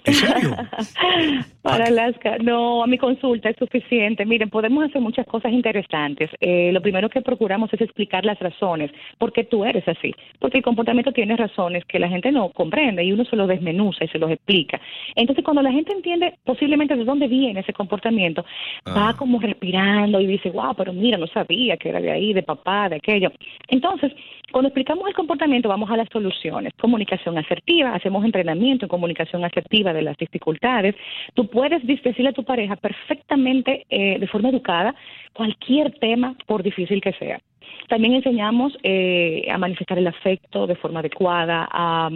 ¿En 0.05 0.15
serio? 0.15 0.57
Para 1.67 1.87
Alaska, 1.87 2.37
no, 2.39 2.83
a 2.83 2.87
mi 2.87 2.97
consulta 2.97 3.51
es 3.51 3.57
suficiente. 3.57 4.25
Miren, 4.25 4.51
podemos 4.51 4.85
hacer 4.85 5.01
muchas 5.01 5.27
cosas 5.27 5.53
interesantes. 5.53 6.31
Eh, 6.41 6.71
lo 6.73 6.81
primero 6.81 7.09
que 7.09 7.23
procuramos 7.23 7.73
es 7.73 7.81
explicar 7.81 8.25
las 8.25 8.39
razones, 8.39 8.93
por 9.19 9.33
qué 9.33 9.45
tú 9.45 9.65
eres 9.65 9.87
así. 9.89 10.15
Porque 10.39 10.59
el 10.59 10.65
comportamiento 10.65 11.13
tiene 11.13 11.37
razones 11.37 11.85
que 11.85 11.99
la 11.99 12.09
gente 12.09 12.31
no 12.31 12.51
comprende 12.51 13.03
y 13.03 13.13
uno 13.13 13.25
se 13.25 13.37
lo 13.37 13.47
desmenuza 13.47 14.05
y 14.05 14.09
se 14.09 14.19
los 14.19 14.31
explica. 14.31 14.81
Entonces, 15.17 15.45
cuando 15.45 15.63
la 15.63 15.73
gente 15.73 15.93
entiende 15.93 16.35
posiblemente 16.45 16.95
de 16.95 17.05
dónde 17.05 17.27
viene 17.27 17.61
ese 17.61 17.73
comportamiento, 17.73 18.45
va 18.87 19.15
como 19.17 19.41
respirando 19.41 20.21
y 20.21 20.27
dice, 20.27 20.51
wow, 20.51 20.75
pero 20.77 20.93
mira, 20.93 21.19
no 21.19 21.27
sabía 21.27 21.77
que 21.77 21.89
era 21.89 22.01
de 22.01 22.13
ahí, 22.13 22.33
de 22.33 22.43
papá, 22.43 22.89
de 22.89 22.97
aquello. 22.97 23.33
Entonces, 23.69 24.13
cuando 24.53 24.69
explicamos 24.69 25.07
el 25.09 25.15
comportamiento, 25.15 25.69
vamos 25.69 25.91
a 25.91 25.97
las 25.97 26.09
soluciones. 26.11 26.73
Comunicación 26.81 27.37
asertiva, 27.37 27.95
hacemos 27.95 28.25
entrenamiento 28.25 28.85
en 28.85 28.89
comunicación 28.89 29.45
asertiva 29.45 29.93
de 29.93 30.03
las 30.03 30.17
dificultades. 30.17 30.95
Tú 31.35 31.49
puedes 31.57 31.81
decirle 31.87 32.29
a 32.29 32.33
tu 32.41 32.45
pareja 32.45 32.77
perfectamente, 32.77 33.87
eh, 33.89 34.19
de 34.19 34.27
forma 34.27 34.51
educada, 34.51 34.95
cualquier 35.33 35.91
tema, 36.07 36.35
por 36.47 36.63
difícil 36.63 37.01
que 37.01 37.15
sea. 37.15 37.41
También 37.89 38.13
enseñamos 38.15 38.77
eh, 38.83 39.47
a 39.51 39.57
manifestar 39.57 39.97
el 39.99 40.07
afecto 40.07 40.67
de 40.67 40.77
forma 40.77 41.01
adecuada, 41.01 41.67
a, 41.71 42.11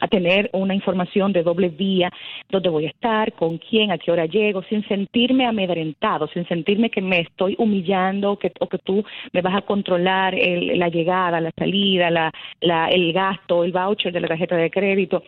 a 0.00 0.08
tener 0.08 0.48
una 0.52 0.74
información 0.74 1.32
de 1.32 1.42
doble 1.42 1.68
vía, 1.68 2.10
dónde 2.48 2.70
voy 2.70 2.86
a 2.86 2.88
estar, 2.88 3.32
con 3.34 3.58
quién, 3.58 3.90
a 3.90 3.98
qué 3.98 4.10
hora 4.12 4.24
llego, 4.26 4.62
sin 4.70 4.82
sentirme 4.88 5.44
amedrentado, 5.46 6.26
sin 6.28 6.46
sentirme 6.48 6.88
que 6.88 7.02
me 7.02 7.20
estoy 7.20 7.54
humillando 7.58 8.38
que, 8.38 8.50
o 8.60 8.66
que 8.66 8.78
tú 8.78 9.04
me 9.34 9.42
vas 9.42 9.56
a 9.56 9.62
controlar 9.62 10.34
el- 10.34 10.78
la 10.78 10.88
llegada, 10.88 11.38
la 11.40 11.50
salida, 11.58 12.10
la, 12.10 12.32
la- 12.62 12.88
el 12.88 13.12
gasto, 13.12 13.62
el 13.62 13.72
voucher 13.72 14.12
de 14.12 14.20
la 14.20 14.28
tarjeta 14.28 14.56
de 14.56 14.70
crédito. 14.70 15.22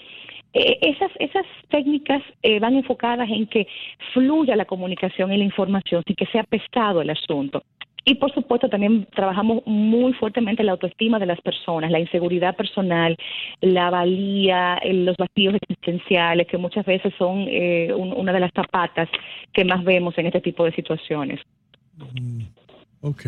Eh, 0.55 0.79
esas, 0.83 1.11
esas 1.19 1.45
técnicas 1.71 2.23
eh, 2.43 2.59
van 2.59 2.75
enfocadas 2.75 3.29
en 3.31 3.47
que 3.47 3.67
fluya 4.15 4.57
la 4.57 4.65
comunicación 4.65 5.33
y 5.33 5.37
la 5.39 5.45
información 5.45 6.03
sin 6.07 6.17
que 6.17 6.27
sea 6.27 6.43
pesado 6.45 7.03
el 7.03 7.11
asunto. 7.11 7.63
Y 8.05 8.15
por 8.15 8.33
supuesto 8.33 8.71
también 8.71 9.07
trabajamos 9.15 9.63
muy 9.67 10.15
fuertemente 10.15 10.65
la 10.65 10.73
autoestima 10.73 11.19
de 11.19 11.27
las 11.27 11.39
personas, 11.43 11.91
la 11.91 12.01
inseguridad 12.01 12.57
personal, 12.57 13.15
la 13.61 13.91
valía, 13.91 14.79
el- 14.83 15.05
los 15.05 15.17
vacíos 15.19 15.55
existenciales, 15.61 16.47
que 16.47 16.57
muchas 16.57 16.87
veces 16.87 17.13
son 17.19 17.45
eh, 17.49 17.93
un- 17.95 18.15
una 18.15 18.33
de 18.33 18.41
las 18.41 18.53
zapatas 18.55 19.11
que 19.53 19.65
más 19.67 19.85
vemos 19.85 20.17
en 20.17 20.27
este 20.27 20.41
tipo 20.41 20.65
de 20.65 20.73
situaciones. 20.73 21.41
Ok, 23.01 23.23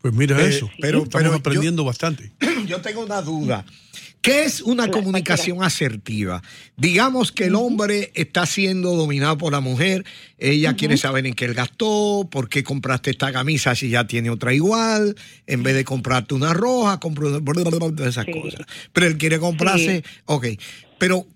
pues 0.00 0.14
mira 0.14 0.40
Eh, 0.40 0.48
eso. 0.48 0.70
pero- 0.80 0.98
Estamos 0.98 1.10
pero 1.12 1.30
yo- 1.32 1.36
aprendiendo 1.38 1.84
bastante. 1.84 2.30
Yo 2.66 2.80
tengo 2.80 3.04
una 3.04 3.20
duda. 3.22 3.64
¿Qué 4.20 4.44
es 4.44 4.60
una 4.60 4.90
comunicación 4.90 5.62
asertiva? 5.62 6.42
Digamos 6.76 7.32
que 7.32 7.46
el 7.46 7.54
hombre 7.54 8.12
está 8.14 8.44
siendo 8.44 8.94
dominado 8.94 9.38
por 9.38 9.52
la 9.52 9.60
mujer, 9.60 10.04
ella 10.36 10.76
quiere 10.76 10.98
saber 10.98 11.26
en 11.26 11.32
qué 11.32 11.46
él 11.46 11.54
gastó, 11.54 12.28
por 12.30 12.50
qué 12.50 12.62
compraste 12.62 13.10
esta 13.10 13.32
camisa 13.32 13.74
si 13.74 13.88
ya 13.88 14.06
tiene 14.06 14.28
otra 14.28 14.52
igual, 14.52 15.16
en 15.46 15.62
vez 15.62 15.74
de 15.74 15.84
comprarte 15.84 16.34
una 16.34 16.52
roja, 16.52 17.00
compró 17.00 17.28
esas 18.06 18.26
cosas. 18.26 18.66
Pero 18.92 19.06
él 19.06 19.16
quiere 19.16 19.38
comprarse, 19.38 20.04
ok. 20.26 20.48
Pero 20.98 21.26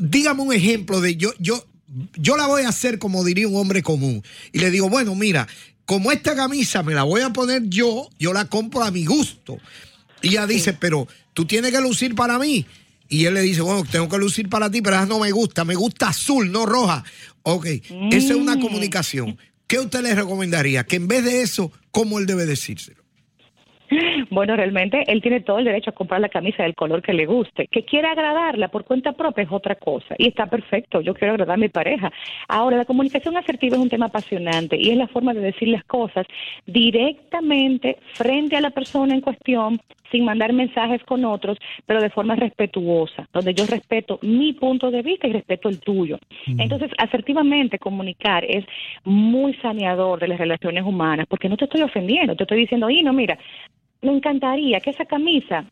dígame 0.00 0.42
un 0.42 0.52
ejemplo 0.52 1.00
de 1.00 1.14
yo, 1.14 1.32
yo, 1.38 1.64
yo 2.16 2.36
la 2.36 2.48
voy 2.48 2.62
a 2.62 2.70
hacer 2.70 2.98
como 2.98 3.22
diría 3.22 3.46
un 3.46 3.54
hombre 3.54 3.82
común. 3.84 4.24
Y 4.52 4.58
le 4.58 4.72
digo, 4.72 4.88
bueno, 4.90 5.14
mira, 5.14 5.46
como 5.84 6.10
esta 6.10 6.34
camisa 6.34 6.82
me 6.82 6.94
la 6.94 7.04
voy 7.04 7.22
a 7.22 7.30
poner 7.30 7.62
yo, 7.68 8.10
yo 8.18 8.32
la 8.32 8.46
compro 8.46 8.82
a 8.82 8.90
mi 8.90 9.04
gusto. 9.04 9.58
Y 10.22 10.28
ella 10.28 10.46
dice, 10.46 10.72
pero 10.72 11.06
tú 11.34 11.44
tienes 11.44 11.72
que 11.72 11.80
lucir 11.80 12.14
para 12.14 12.38
mí. 12.38 12.64
Y 13.08 13.24
él 13.24 13.34
le 13.34 13.40
dice, 13.40 13.62
bueno, 13.62 13.84
tengo 13.90 14.08
que 14.08 14.18
lucir 14.18 14.48
para 14.48 14.70
ti, 14.70 14.82
pero 14.82 14.96
esa 14.96 15.06
no 15.06 15.18
me 15.18 15.30
gusta, 15.30 15.64
me 15.64 15.74
gusta 15.74 16.08
azul, 16.08 16.52
no 16.52 16.66
roja. 16.66 17.04
Ok, 17.42 17.66
esa 18.10 18.32
es 18.34 18.38
una 18.38 18.56
Mm. 18.56 18.60
comunicación. 18.60 19.38
¿Qué 19.66 19.78
usted 19.78 20.00
le 20.02 20.14
recomendaría? 20.14 20.84
Que 20.84 20.96
en 20.96 21.08
vez 21.08 21.24
de 21.24 21.42
eso, 21.42 21.72
¿cómo 21.90 22.18
él 22.18 22.26
debe 22.26 22.44
decírselo? 22.46 23.02
Bueno, 24.30 24.54
realmente 24.54 25.02
él 25.10 25.22
tiene 25.22 25.40
todo 25.40 25.58
el 25.60 25.64
derecho 25.64 25.88
a 25.90 25.94
comprar 25.94 26.20
la 26.20 26.28
camisa 26.28 26.62
del 26.62 26.74
color 26.74 27.00
que 27.00 27.14
le 27.14 27.24
guste. 27.24 27.68
Que 27.70 27.86
quiera 27.86 28.12
agradarla 28.12 28.68
por 28.68 28.84
cuenta 28.84 29.12
propia 29.12 29.44
es 29.44 29.50
otra 29.50 29.76
cosa. 29.76 30.14
Y 30.18 30.28
está 30.28 30.44
perfecto, 30.44 31.00
yo 31.00 31.14
quiero 31.14 31.32
agradar 31.32 31.54
a 31.54 31.58
mi 31.58 31.70
pareja. 31.70 32.12
Ahora, 32.48 32.76
la 32.76 32.84
comunicación 32.84 33.38
asertiva 33.38 33.76
es 33.76 33.82
un 33.82 33.88
tema 33.88 34.06
apasionante 34.06 34.76
y 34.76 34.90
es 34.90 34.96
la 34.98 35.08
forma 35.08 35.32
de 35.32 35.40
decir 35.40 35.68
las 35.68 35.84
cosas 35.84 36.26
directamente 36.66 37.96
frente 38.12 38.56
a 38.56 38.60
la 38.60 38.70
persona 38.70 39.14
en 39.14 39.22
cuestión, 39.22 39.80
sin 40.10 40.24
mandar 40.24 40.52
mensajes 40.52 41.02
con 41.04 41.24
otros, 41.24 41.58
pero 41.86 42.00
de 42.00 42.10
forma 42.10 42.34
respetuosa, 42.34 43.28
donde 43.32 43.54
yo 43.54 43.66
respeto 43.66 44.18
mi 44.22 44.52
punto 44.52 44.90
de 44.90 45.02
vista 45.02 45.26
y 45.26 45.32
respeto 45.32 45.68
el 45.68 45.80
tuyo. 45.80 46.18
Entonces, 46.46 46.90
asertivamente 46.98 47.78
comunicar 47.78 48.44
es 48.44 48.64
muy 49.04 49.54
saneador 49.54 50.20
de 50.20 50.28
las 50.28 50.38
relaciones 50.38 50.84
humanas, 50.84 51.26
porque 51.28 51.48
no 51.48 51.56
te 51.56 51.64
estoy 51.64 51.82
ofendiendo, 51.82 52.36
te 52.36 52.44
estoy 52.44 52.58
diciendo, 52.58 52.88
y 52.90 53.02
no, 53.02 53.12
mira, 53.12 53.38
me 54.02 54.12
encantaría 54.12 54.80
que 54.80 54.90
esa 54.90 55.04
camisa 55.04 55.64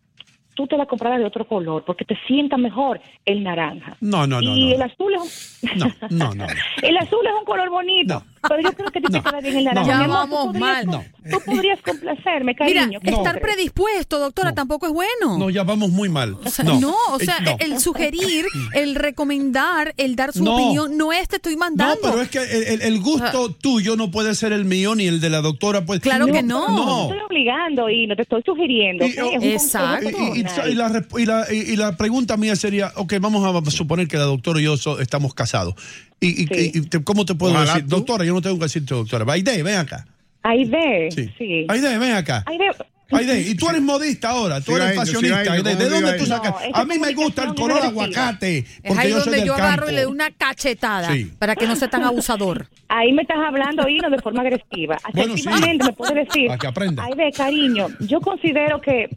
tú 0.57 0.67
te 0.67 0.77
la 0.77 0.87
compraras 0.87 1.19
de 1.21 1.27
otro 1.27 1.47
color, 1.47 1.85
porque 1.85 2.05
te 2.05 2.17
sienta 2.27 2.57
mejor 2.57 3.01
el 3.25 3.45
naranja. 3.45 3.97
No, 4.01 4.27
no, 4.27 4.41
no. 4.41 4.57
y 4.57 4.71
no. 4.71 4.75
el 4.75 4.83
azul 4.83 5.15
es 5.15 5.61
un... 5.63 6.19
No, 6.19 6.35
no. 6.35 6.47
El 6.83 6.97
azul 6.97 7.27
es 7.27 7.33
un 7.39 7.45
color 7.45 7.69
bonito, 7.71 8.23
pero 8.49 8.63
yo 8.63 8.73
creo 8.73 8.91
que 8.91 8.99
a 8.99 9.03
ti 9.03 9.13
te 9.13 9.21
queda 9.23 9.41
bien 9.41 9.57
el 9.57 9.65
naranja. 9.65 9.89
Ya 9.89 9.99
amor, 10.05 10.09
vamos 10.17 10.47
podrías, 10.47 10.87
mal. 10.87 11.13
Tú 11.31 11.39
podrías 11.45 11.81
complacerme, 11.83 12.57
Mira, 12.61 12.81
cariño. 12.83 13.01
¿qué 13.01 13.11
tú 13.11 13.17
estar 13.19 13.41
predispuesto, 13.41 14.19
doctora, 14.19 14.53
tampoco 14.55 14.87
es 14.87 14.93
bueno. 14.93 15.39
No, 15.39 15.51
ya 15.51 15.65
vamos 15.65 15.91
muy 15.91 16.09
mal. 16.09 16.37
O 16.45 16.51
sea, 16.51 16.65
no, 16.65 16.95
o 17.11 17.19
sea, 17.19 17.39
Eh, 17.39 17.45
no. 17.45 17.57
el 17.75 17.81
sugerir, 17.81 18.47
el 18.75 18.95
recomendar, 18.95 19.95
el 19.97 20.15
dar 20.17 20.33
su 20.33 20.45
No. 20.45 20.55
opinión, 20.55 20.97
no 20.97 21.13
es 21.13 21.29
te 21.29 21.37
estoy 21.37 21.57
mandando. 21.57 21.97
No, 22.07 22.11
pero 22.13 22.23
es 22.23 22.29
que 22.31 22.39
el, 22.75 22.83
el- 22.83 23.01
gusto 23.01 23.53
tuyo 23.55 23.97
no 23.97 24.11
puede 24.11 24.35
ser 24.35 24.53
el 24.53 24.65
mío 24.65 24.95
ni 24.95 25.07
el 25.07 25.21
de 25.21 25.31
la 25.31 25.41
doctora. 25.41 25.85
Pues, 25.85 26.01
Claro 26.01 26.27
que 26.27 26.43
no. 26.43 26.69
No 26.69 26.77
No. 26.87 26.97
te 27.09 27.15
estoy 27.15 27.27
obligando 27.27 27.91
y 27.91 28.07
no 28.07 28.17
te 28.17 28.23
estoy 28.23 28.43
sugiriendo. 28.45 29.05
Exacto. 29.05 30.09
Y, 30.35 30.41
y- 30.41 30.75
la, 30.75 30.89
resp- 30.89 31.21
y, 31.21 31.27
la, 31.27 31.47
y- 31.53 31.73
y 31.73 31.77
la 31.77 31.97
pregunta 31.97 32.37
mía 32.37 32.57
sería, 32.57 32.93
ok, 32.97 33.15
vamos 33.21 33.45
a 33.67 33.71
suponer 33.71 34.09
que 34.09 34.17
la 34.17 34.25
doctora 34.25 34.61
y 34.61 34.65
yo 34.65 34.77
so- 34.77 35.01
estamos 35.01 35.35
casados. 35.35 35.75
¿Y, 36.21 36.43
y- 36.43 36.47
Sí. 36.47 36.71
y 36.75 36.81
te- 36.83 37.03
cómo 37.05 37.25
te 37.25 37.35
puedo 37.35 37.53
Ojalá 37.53 37.75
decir? 37.75 37.89
tú. 37.89 37.97
Doctora, 37.97 38.25
yo 38.25 38.33
no 38.35 38.41
tengo 38.43 38.57
que 38.59 38.65
decirte 38.65 38.95
doctora. 38.95 39.31
Aide, 39.33 39.63
ven 39.63 39.77
acá. 39.77 40.07
Aide, 40.43 41.11
Sí. 41.11 41.31
sí. 41.37 41.67
Aide, 41.69 41.99
ven 41.99 42.13
acá. 42.13 42.45
Aide, 42.47 42.65
Aide, 43.13 43.41
y 43.41 43.55
tú 43.55 43.69
eres 43.69 43.83
modista 43.83 44.31
ahora, 44.31 44.61
tú 44.61 44.77
eres 44.77 44.97
fashionista. 44.97 45.53
Aide, 45.53 45.77
¿de 45.77 45.85
¿cómo 45.89 46.01
dónde 46.01 46.19
tú 46.19 46.27
sacas? 46.27 46.55
No, 46.73 46.77
a 46.77 46.85
mí 46.85 46.99
me 46.99 47.13
gusta 47.15 47.45
el 47.45 47.55
color 47.55 47.81
aguacate. 47.83 48.59
es 48.83 48.99
ahí 48.99 49.11
yo 49.11 49.17
soy 49.21 49.25
donde 49.25 49.39
del 49.39 49.47
yo 49.47 49.55
agarro 49.55 49.91
y 49.91 49.95
le 49.95 50.03
doy 50.03 50.13
una 50.13 50.31
cachetada 50.33 51.13
Sí. 51.13 51.31
para 51.39 51.55
que 51.55 51.67
no 51.67 51.77
sea 51.77 51.89
tan 51.89 52.03
abusador. 52.03 52.67
Ahí 52.89 53.13
me 53.13 53.23
estás 53.23 53.39
hablando, 53.47 53.89
Hino, 53.89 54.11
de 54.11 54.19
forma 54.19 54.41
agresiva. 54.43 54.99
Bueno, 55.13 55.37
sí. 55.37 55.45
Me 55.49 55.93
puedes 55.93 56.15
decir. 56.27 56.47
Para 56.49 56.59
que 56.59 56.67
aprenda. 56.67 57.05
Ay, 57.05 57.13
ve, 57.17 57.31
cariño, 57.37 57.87
yo 58.01 58.21
considero 58.21 58.81
que 58.81 59.09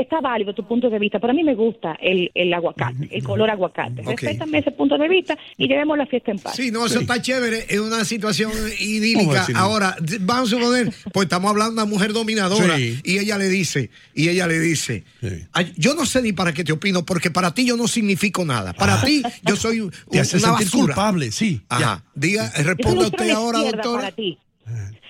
está 0.00 0.20
válido 0.20 0.54
tu 0.54 0.66
punto 0.66 0.88
de 0.88 0.98
vista, 0.98 1.18
pero 1.18 1.32
a 1.32 1.34
mí 1.34 1.42
me 1.44 1.54
gusta 1.54 1.96
el, 2.00 2.30
el 2.34 2.52
aguacate, 2.54 3.08
el 3.10 3.22
color 3.22 3.50
aguacate. 3.50 4.02
Respétame 4.02 4.58
ese 4.58 4.70
punto 4.70 4.96
de 4.96 5.08
vista 5.08 5.36
y 5.56 5.66
llevemos 5.68 5.98
la 5.98 6.06
fiesta 6.06 6.30
en 6.30 6.38
paz. 6.38 6.54
Sí, 6.56 6.70
no, 6.70 6.86
eso 6.86 7.00
está 7.00 7.20
chévere, 7.20 7.66
es 7.68 7.80
una 7.80 8.04
situación 8.04 8.50
¿Cómo 8.52 8.68
idílica. 8.78 9.46
Ahora, 9.54 9.96
vamos 10.20 10.52
a 10.52 10.56
suponer, 10.56 10.92
pues 11.12 11.24
estamos 11.26 11.50
hablando 11.50 11.74
de 11.74 11.82
una 11.82 11.84
mujer 11.90 12.12
dominadora 12.12 12.76
Sí. 12.76 13.00
y 13.04 13.18
ella 13.18 13.38
le 13.38 13.48
dice, 13.48 13.90
y 14.14 14.28
ella 14.28 14.46
le 14.46 14.58
dice, 14.60 15.04
"Ay, 15.52 15.72
yo 15.76 15.94
no 15.94 16.06
sé 16.06 16.22
ni 16.22 16.32
para 16.32 16.52
qué 16.52 16.64
te 16.64 16.72
opino, 16.72 17.04
porque 17.04 17.30
para 17.30 17.52
ti 17.52 17.66
yo 17.66 17.76
no 17.76 17.88
significo 17.88 18.44
nada. 18.44 18.72
Para 18.72 19.02
ti 19.02 19.22
yo 19.44 19.56
soy 19.56 19.80
un- 19.80 19.92
Te 20.10 20.20
hace 20.20 20.36
una 20.38 20.48
sentir 20.48 20.66
basura. 20.66 20.94
culpable, 20.94 21.32
sí. 21.32 21.60
Ajá. 21.68 22.04
Diga, 22.14 22.50
responda 22.56 22.94
no 22.94 23.00
es 23.02 23.06
usted 23.10 23.30
ahora, 23.30 23.58
doctora. 23.60 24.00
para 24.02 24.12
ti. 24.14 24.38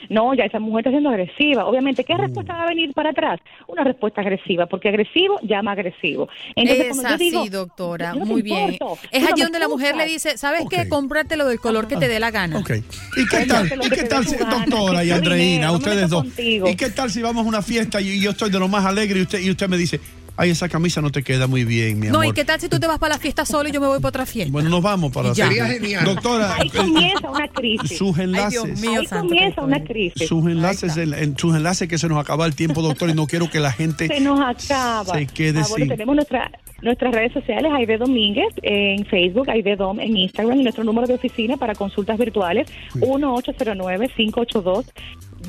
No, 0.08 0.34
ya 0.34 0.44
esa 0.44 0.58
mujer 0.58 0.80
está 0.80 0.90
siendo 0.90 1.10
agresiva. 1.10 1.66
Obviamente, 1.66 2.04
¿qué 2.04 2.16
respuesta 2.16 2.54
va 2.54 2.64
a 2.64 2.68
venir 2.68 2.92
para 2.92 3.10
atrás? 3.10 3.40
Una 3.66 3.84
respuesta 3.84 4.20
agresiva, 4.20 4.66
porque 4.66 4.88
agresivo 4.88 5.38
llama 5.42 5.72
agresivo. 5.72 6.28
Entonces, 6.54 6.86
es 6.90 7.02
yo 7.02 7.08
así, 7.08 7.30
digo, 7.30 7.46
doctora, 7.50 8.12
yo 8.14 8.20
no 8.20 8.24
te 8.26 8.30
muy 8.32 8.42
bien. 8.42 8.72
importo, 8.72 8.98
Es 9.10 9.22
no 9.22 9.28
allí 9.28 9.42
donde 9.42 9.58
la 9.58 9.68
mujer 9.68 9.96
le 9.96 10.06
dice, 10.06 10.36
¿sabes 10.38 10.64
qué? 10.70 10.88
Cómpratelo 10.88 11.46
del 11.46 11.60
color 11.60 11.88
que 11.88 11.96
te 11.96 12.08
dé 12.08 12.20
la 12.20 12.30
gana. 12.30 12.58
Ok. 12.58 12.70
¿Y 13.16 13.26
qué 13.26 13.46
tal, 13.46 13.68
Cómprate 13.68 13.76
lo 13.76 13.84
¿y 13.84 13.90
qué 13.90 14.02
tal, 14.04 14.24
doctora 14.24 15.04
y 15.04 15.10
Andreina, 15.10 15.72
ustedes 15.72 16.08
dos? 16.10 16.22
contigo. 16.24 16.68
¿Y 16.68 16.76
qué 16.76 16.90
tal 16.90 17.10
si 17.10 17.22
vamos 17.22 17.44
a 17.44 17.48
una 17.48 17.62
fiesta 17.62 18.00
y 18.00 18.20
yo 18.20 18.30
estoy 18.30 18.50
de 18.50 18.58
lo 18.58 18.68
más 18.68 18.84
alegre 18.84 19.18
y 19.20 19.22
usted, 19.22 19.40
y 19.40 19.50
usted 19.50 19.68
me 19.68 19.76
dice, 19.76 20.00
ay, 20.38 20.50
esa 20.50 20.68
camisa 20.70 21.02
no 21.02 21.10
te 21.10 21.22
queda 21.22 21.46
muy 21.46 21.64
bien, 21.64 21.98
mi 22.00 22.06
No, 22.06 22.20
amor? 22.20 22.26
¿y 22.26 22.32
qué 22.32 22.44
tal 22.44 22.58
si 22.60 22.68
tú 22.70 22.80
te 22.80 22.86
vas 22.86 22.98
para 22.98 23.16
la 23.16 23.20
fiesta 23.20 23.44
solo 23.44 23.68
y 23.68 23.72
yo 23.72 23.80
me 23.80 23.88
voy 23.88 23.98
para 23.98 24.08
otra 24.08 24.24
fiesta? 24.26 24.50
Bueno, 24.50 24.70
nos 24.70 24.80
vamos 24.82 25.12
para 25.12 25.32
ya. 25.34 25.48
Sería 25.48 25.66
genial. 25.66 26.04
Doctora, 26.06 26.54
Ahí 26.54 26.68
eh, 26.68 26.78
comienza 26.78 27.30
una 27.30 27.48
crisis. 27.48 27.98
sus 27.98 28.16
Ay, 28.16 28.24
enlaces. 28.24 28.62
Dios 28.64 28.80
mío, 28.80 29.00
Ahí 29.00 29.06
comienza 29.06 29.62
una 29.62 29.84
crisis. 29.84 30.26
sus 30.28 30.46
enlaces, 30.46 30.96
en, 30.96 31.12
en 31.12 31.36
sus 31.36 31.54
enlaces 31.54 31.88
que 31.88 31.98
se 31.98 32.08
nos 32.08 32.18
acaba 32.18 32.46
el 32.46 32.54
tiempo, 32.54 32.80
doctor, 32.80 33.10
y 33.10 33.14
no 33.14 33.26
quiero 33.26 33.50
que 33.50 33.60
la 33.60 33.72
gente 33.72 34.06
Se 34.06 34.20
nos 34.20 34.40
acaba. 34.40 35.12
se 35.14 35.26
quede 35.26 35.58
Ah, 35.60 35.66
bueno, 35.68 35.84
sin. 35.84 35.88
tenemos 35.88 36.14
nuestra, 36.16 36.50
nuestras 36.82 37.12
redes 37.12 37.32
sociales, 37.32 37.70
Aide 37.74 37.98
Domínguez 37.98 38.48
en 38.62 39.04
Facebook, 39.06 39.50
Aide 39.50 39.76
Dom 39.76 39.98
en 40.00 40.16
Instagram 40.16 40.60
y 40.60 40.62
nuestro 40.62 40.84
número 40.84 41.06
de 41.08 41.14
oficina 41.14 41.56
para 41.56 41.74
consultas 41.74 42.16
virtuales, 42.16 42.68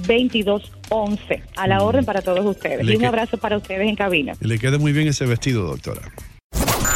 1-809-582-2211. 0.08 1.44
A 1.56 1.68
la 1.68 1.84
orden 1.84 2.06
para 2.06 2.22
todos 2.22 2.46
ustedes. 2.46 2.86
Le 2.86 2.94
y 2.94 2.96
un 2.98 3.06
abrazo 3.06 3.38
para 3.38 3.58
ustedes 3.58 3.88
en 3.88 3.96
cabina. 3.96 4.34
Le 4.40 4.60
quede 4.60 4.78
muy 4.78 4.92
bien 4.92 5.08
ese 5.08 5.26
vestido, 5.26 5.64
doctora. 5.68 6.02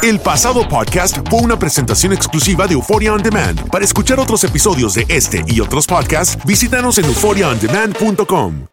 El 0.01 0.19
pasado 0.19 0.67
podcast 0.67 1.17
fue 1.29 1.39
una 1.39 1.57
presentación 1.57 2.11
exclusiva 2.11 2.67
de 2.67 2.73
Euphoria 2.73 3.13
On 3.13 3.23
Demand. 3.23 3.69
Para 3.69 3.85
escuchar 3.85 4.19
otros 4.19 4.43
episodios 4.43 4.95
de 4.95 5.05
este 5.07 5.45
y 5.47 5.61
otros 5.61 5.87
podcasts, 5.87 6.37
visítanos 6.45 6.97
en 6.97 7.05
euphoriaondemand.com. 7.05 8.72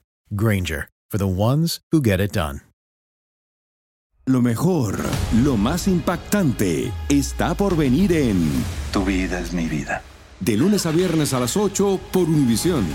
Granger, 0.33 0.87
for 1.09 1.17
the 1.17 1.27
ones 1.27 1.81
who 1.91 2.01
get 2.01 2.21
it 2.21 2.31
done. 2.31 2.61
Lo 4.25 4.41
mejor, 4.41 4.97
lo 5.43 5.57
más 5.57 5.89
impactante, 5.89 6.93
está 7.09 7.53
por 7.53 7.75
venir 7.75 8.13
en 8.13 8.49
Tu 8.93 9.03
vida 9.03 9.41
es 9.41 9.51
mi 9.51 9.67
vida. 9.67 10.03
De 10.39 10.55
lunes 10.55 10.85
a 10.85 10.91
viernes 10.91 11.33
a 11.33 11.39
las 11.39 11.57
8 11.57 11.99
por 12.13 12.29
Univisión. 12.29 12.85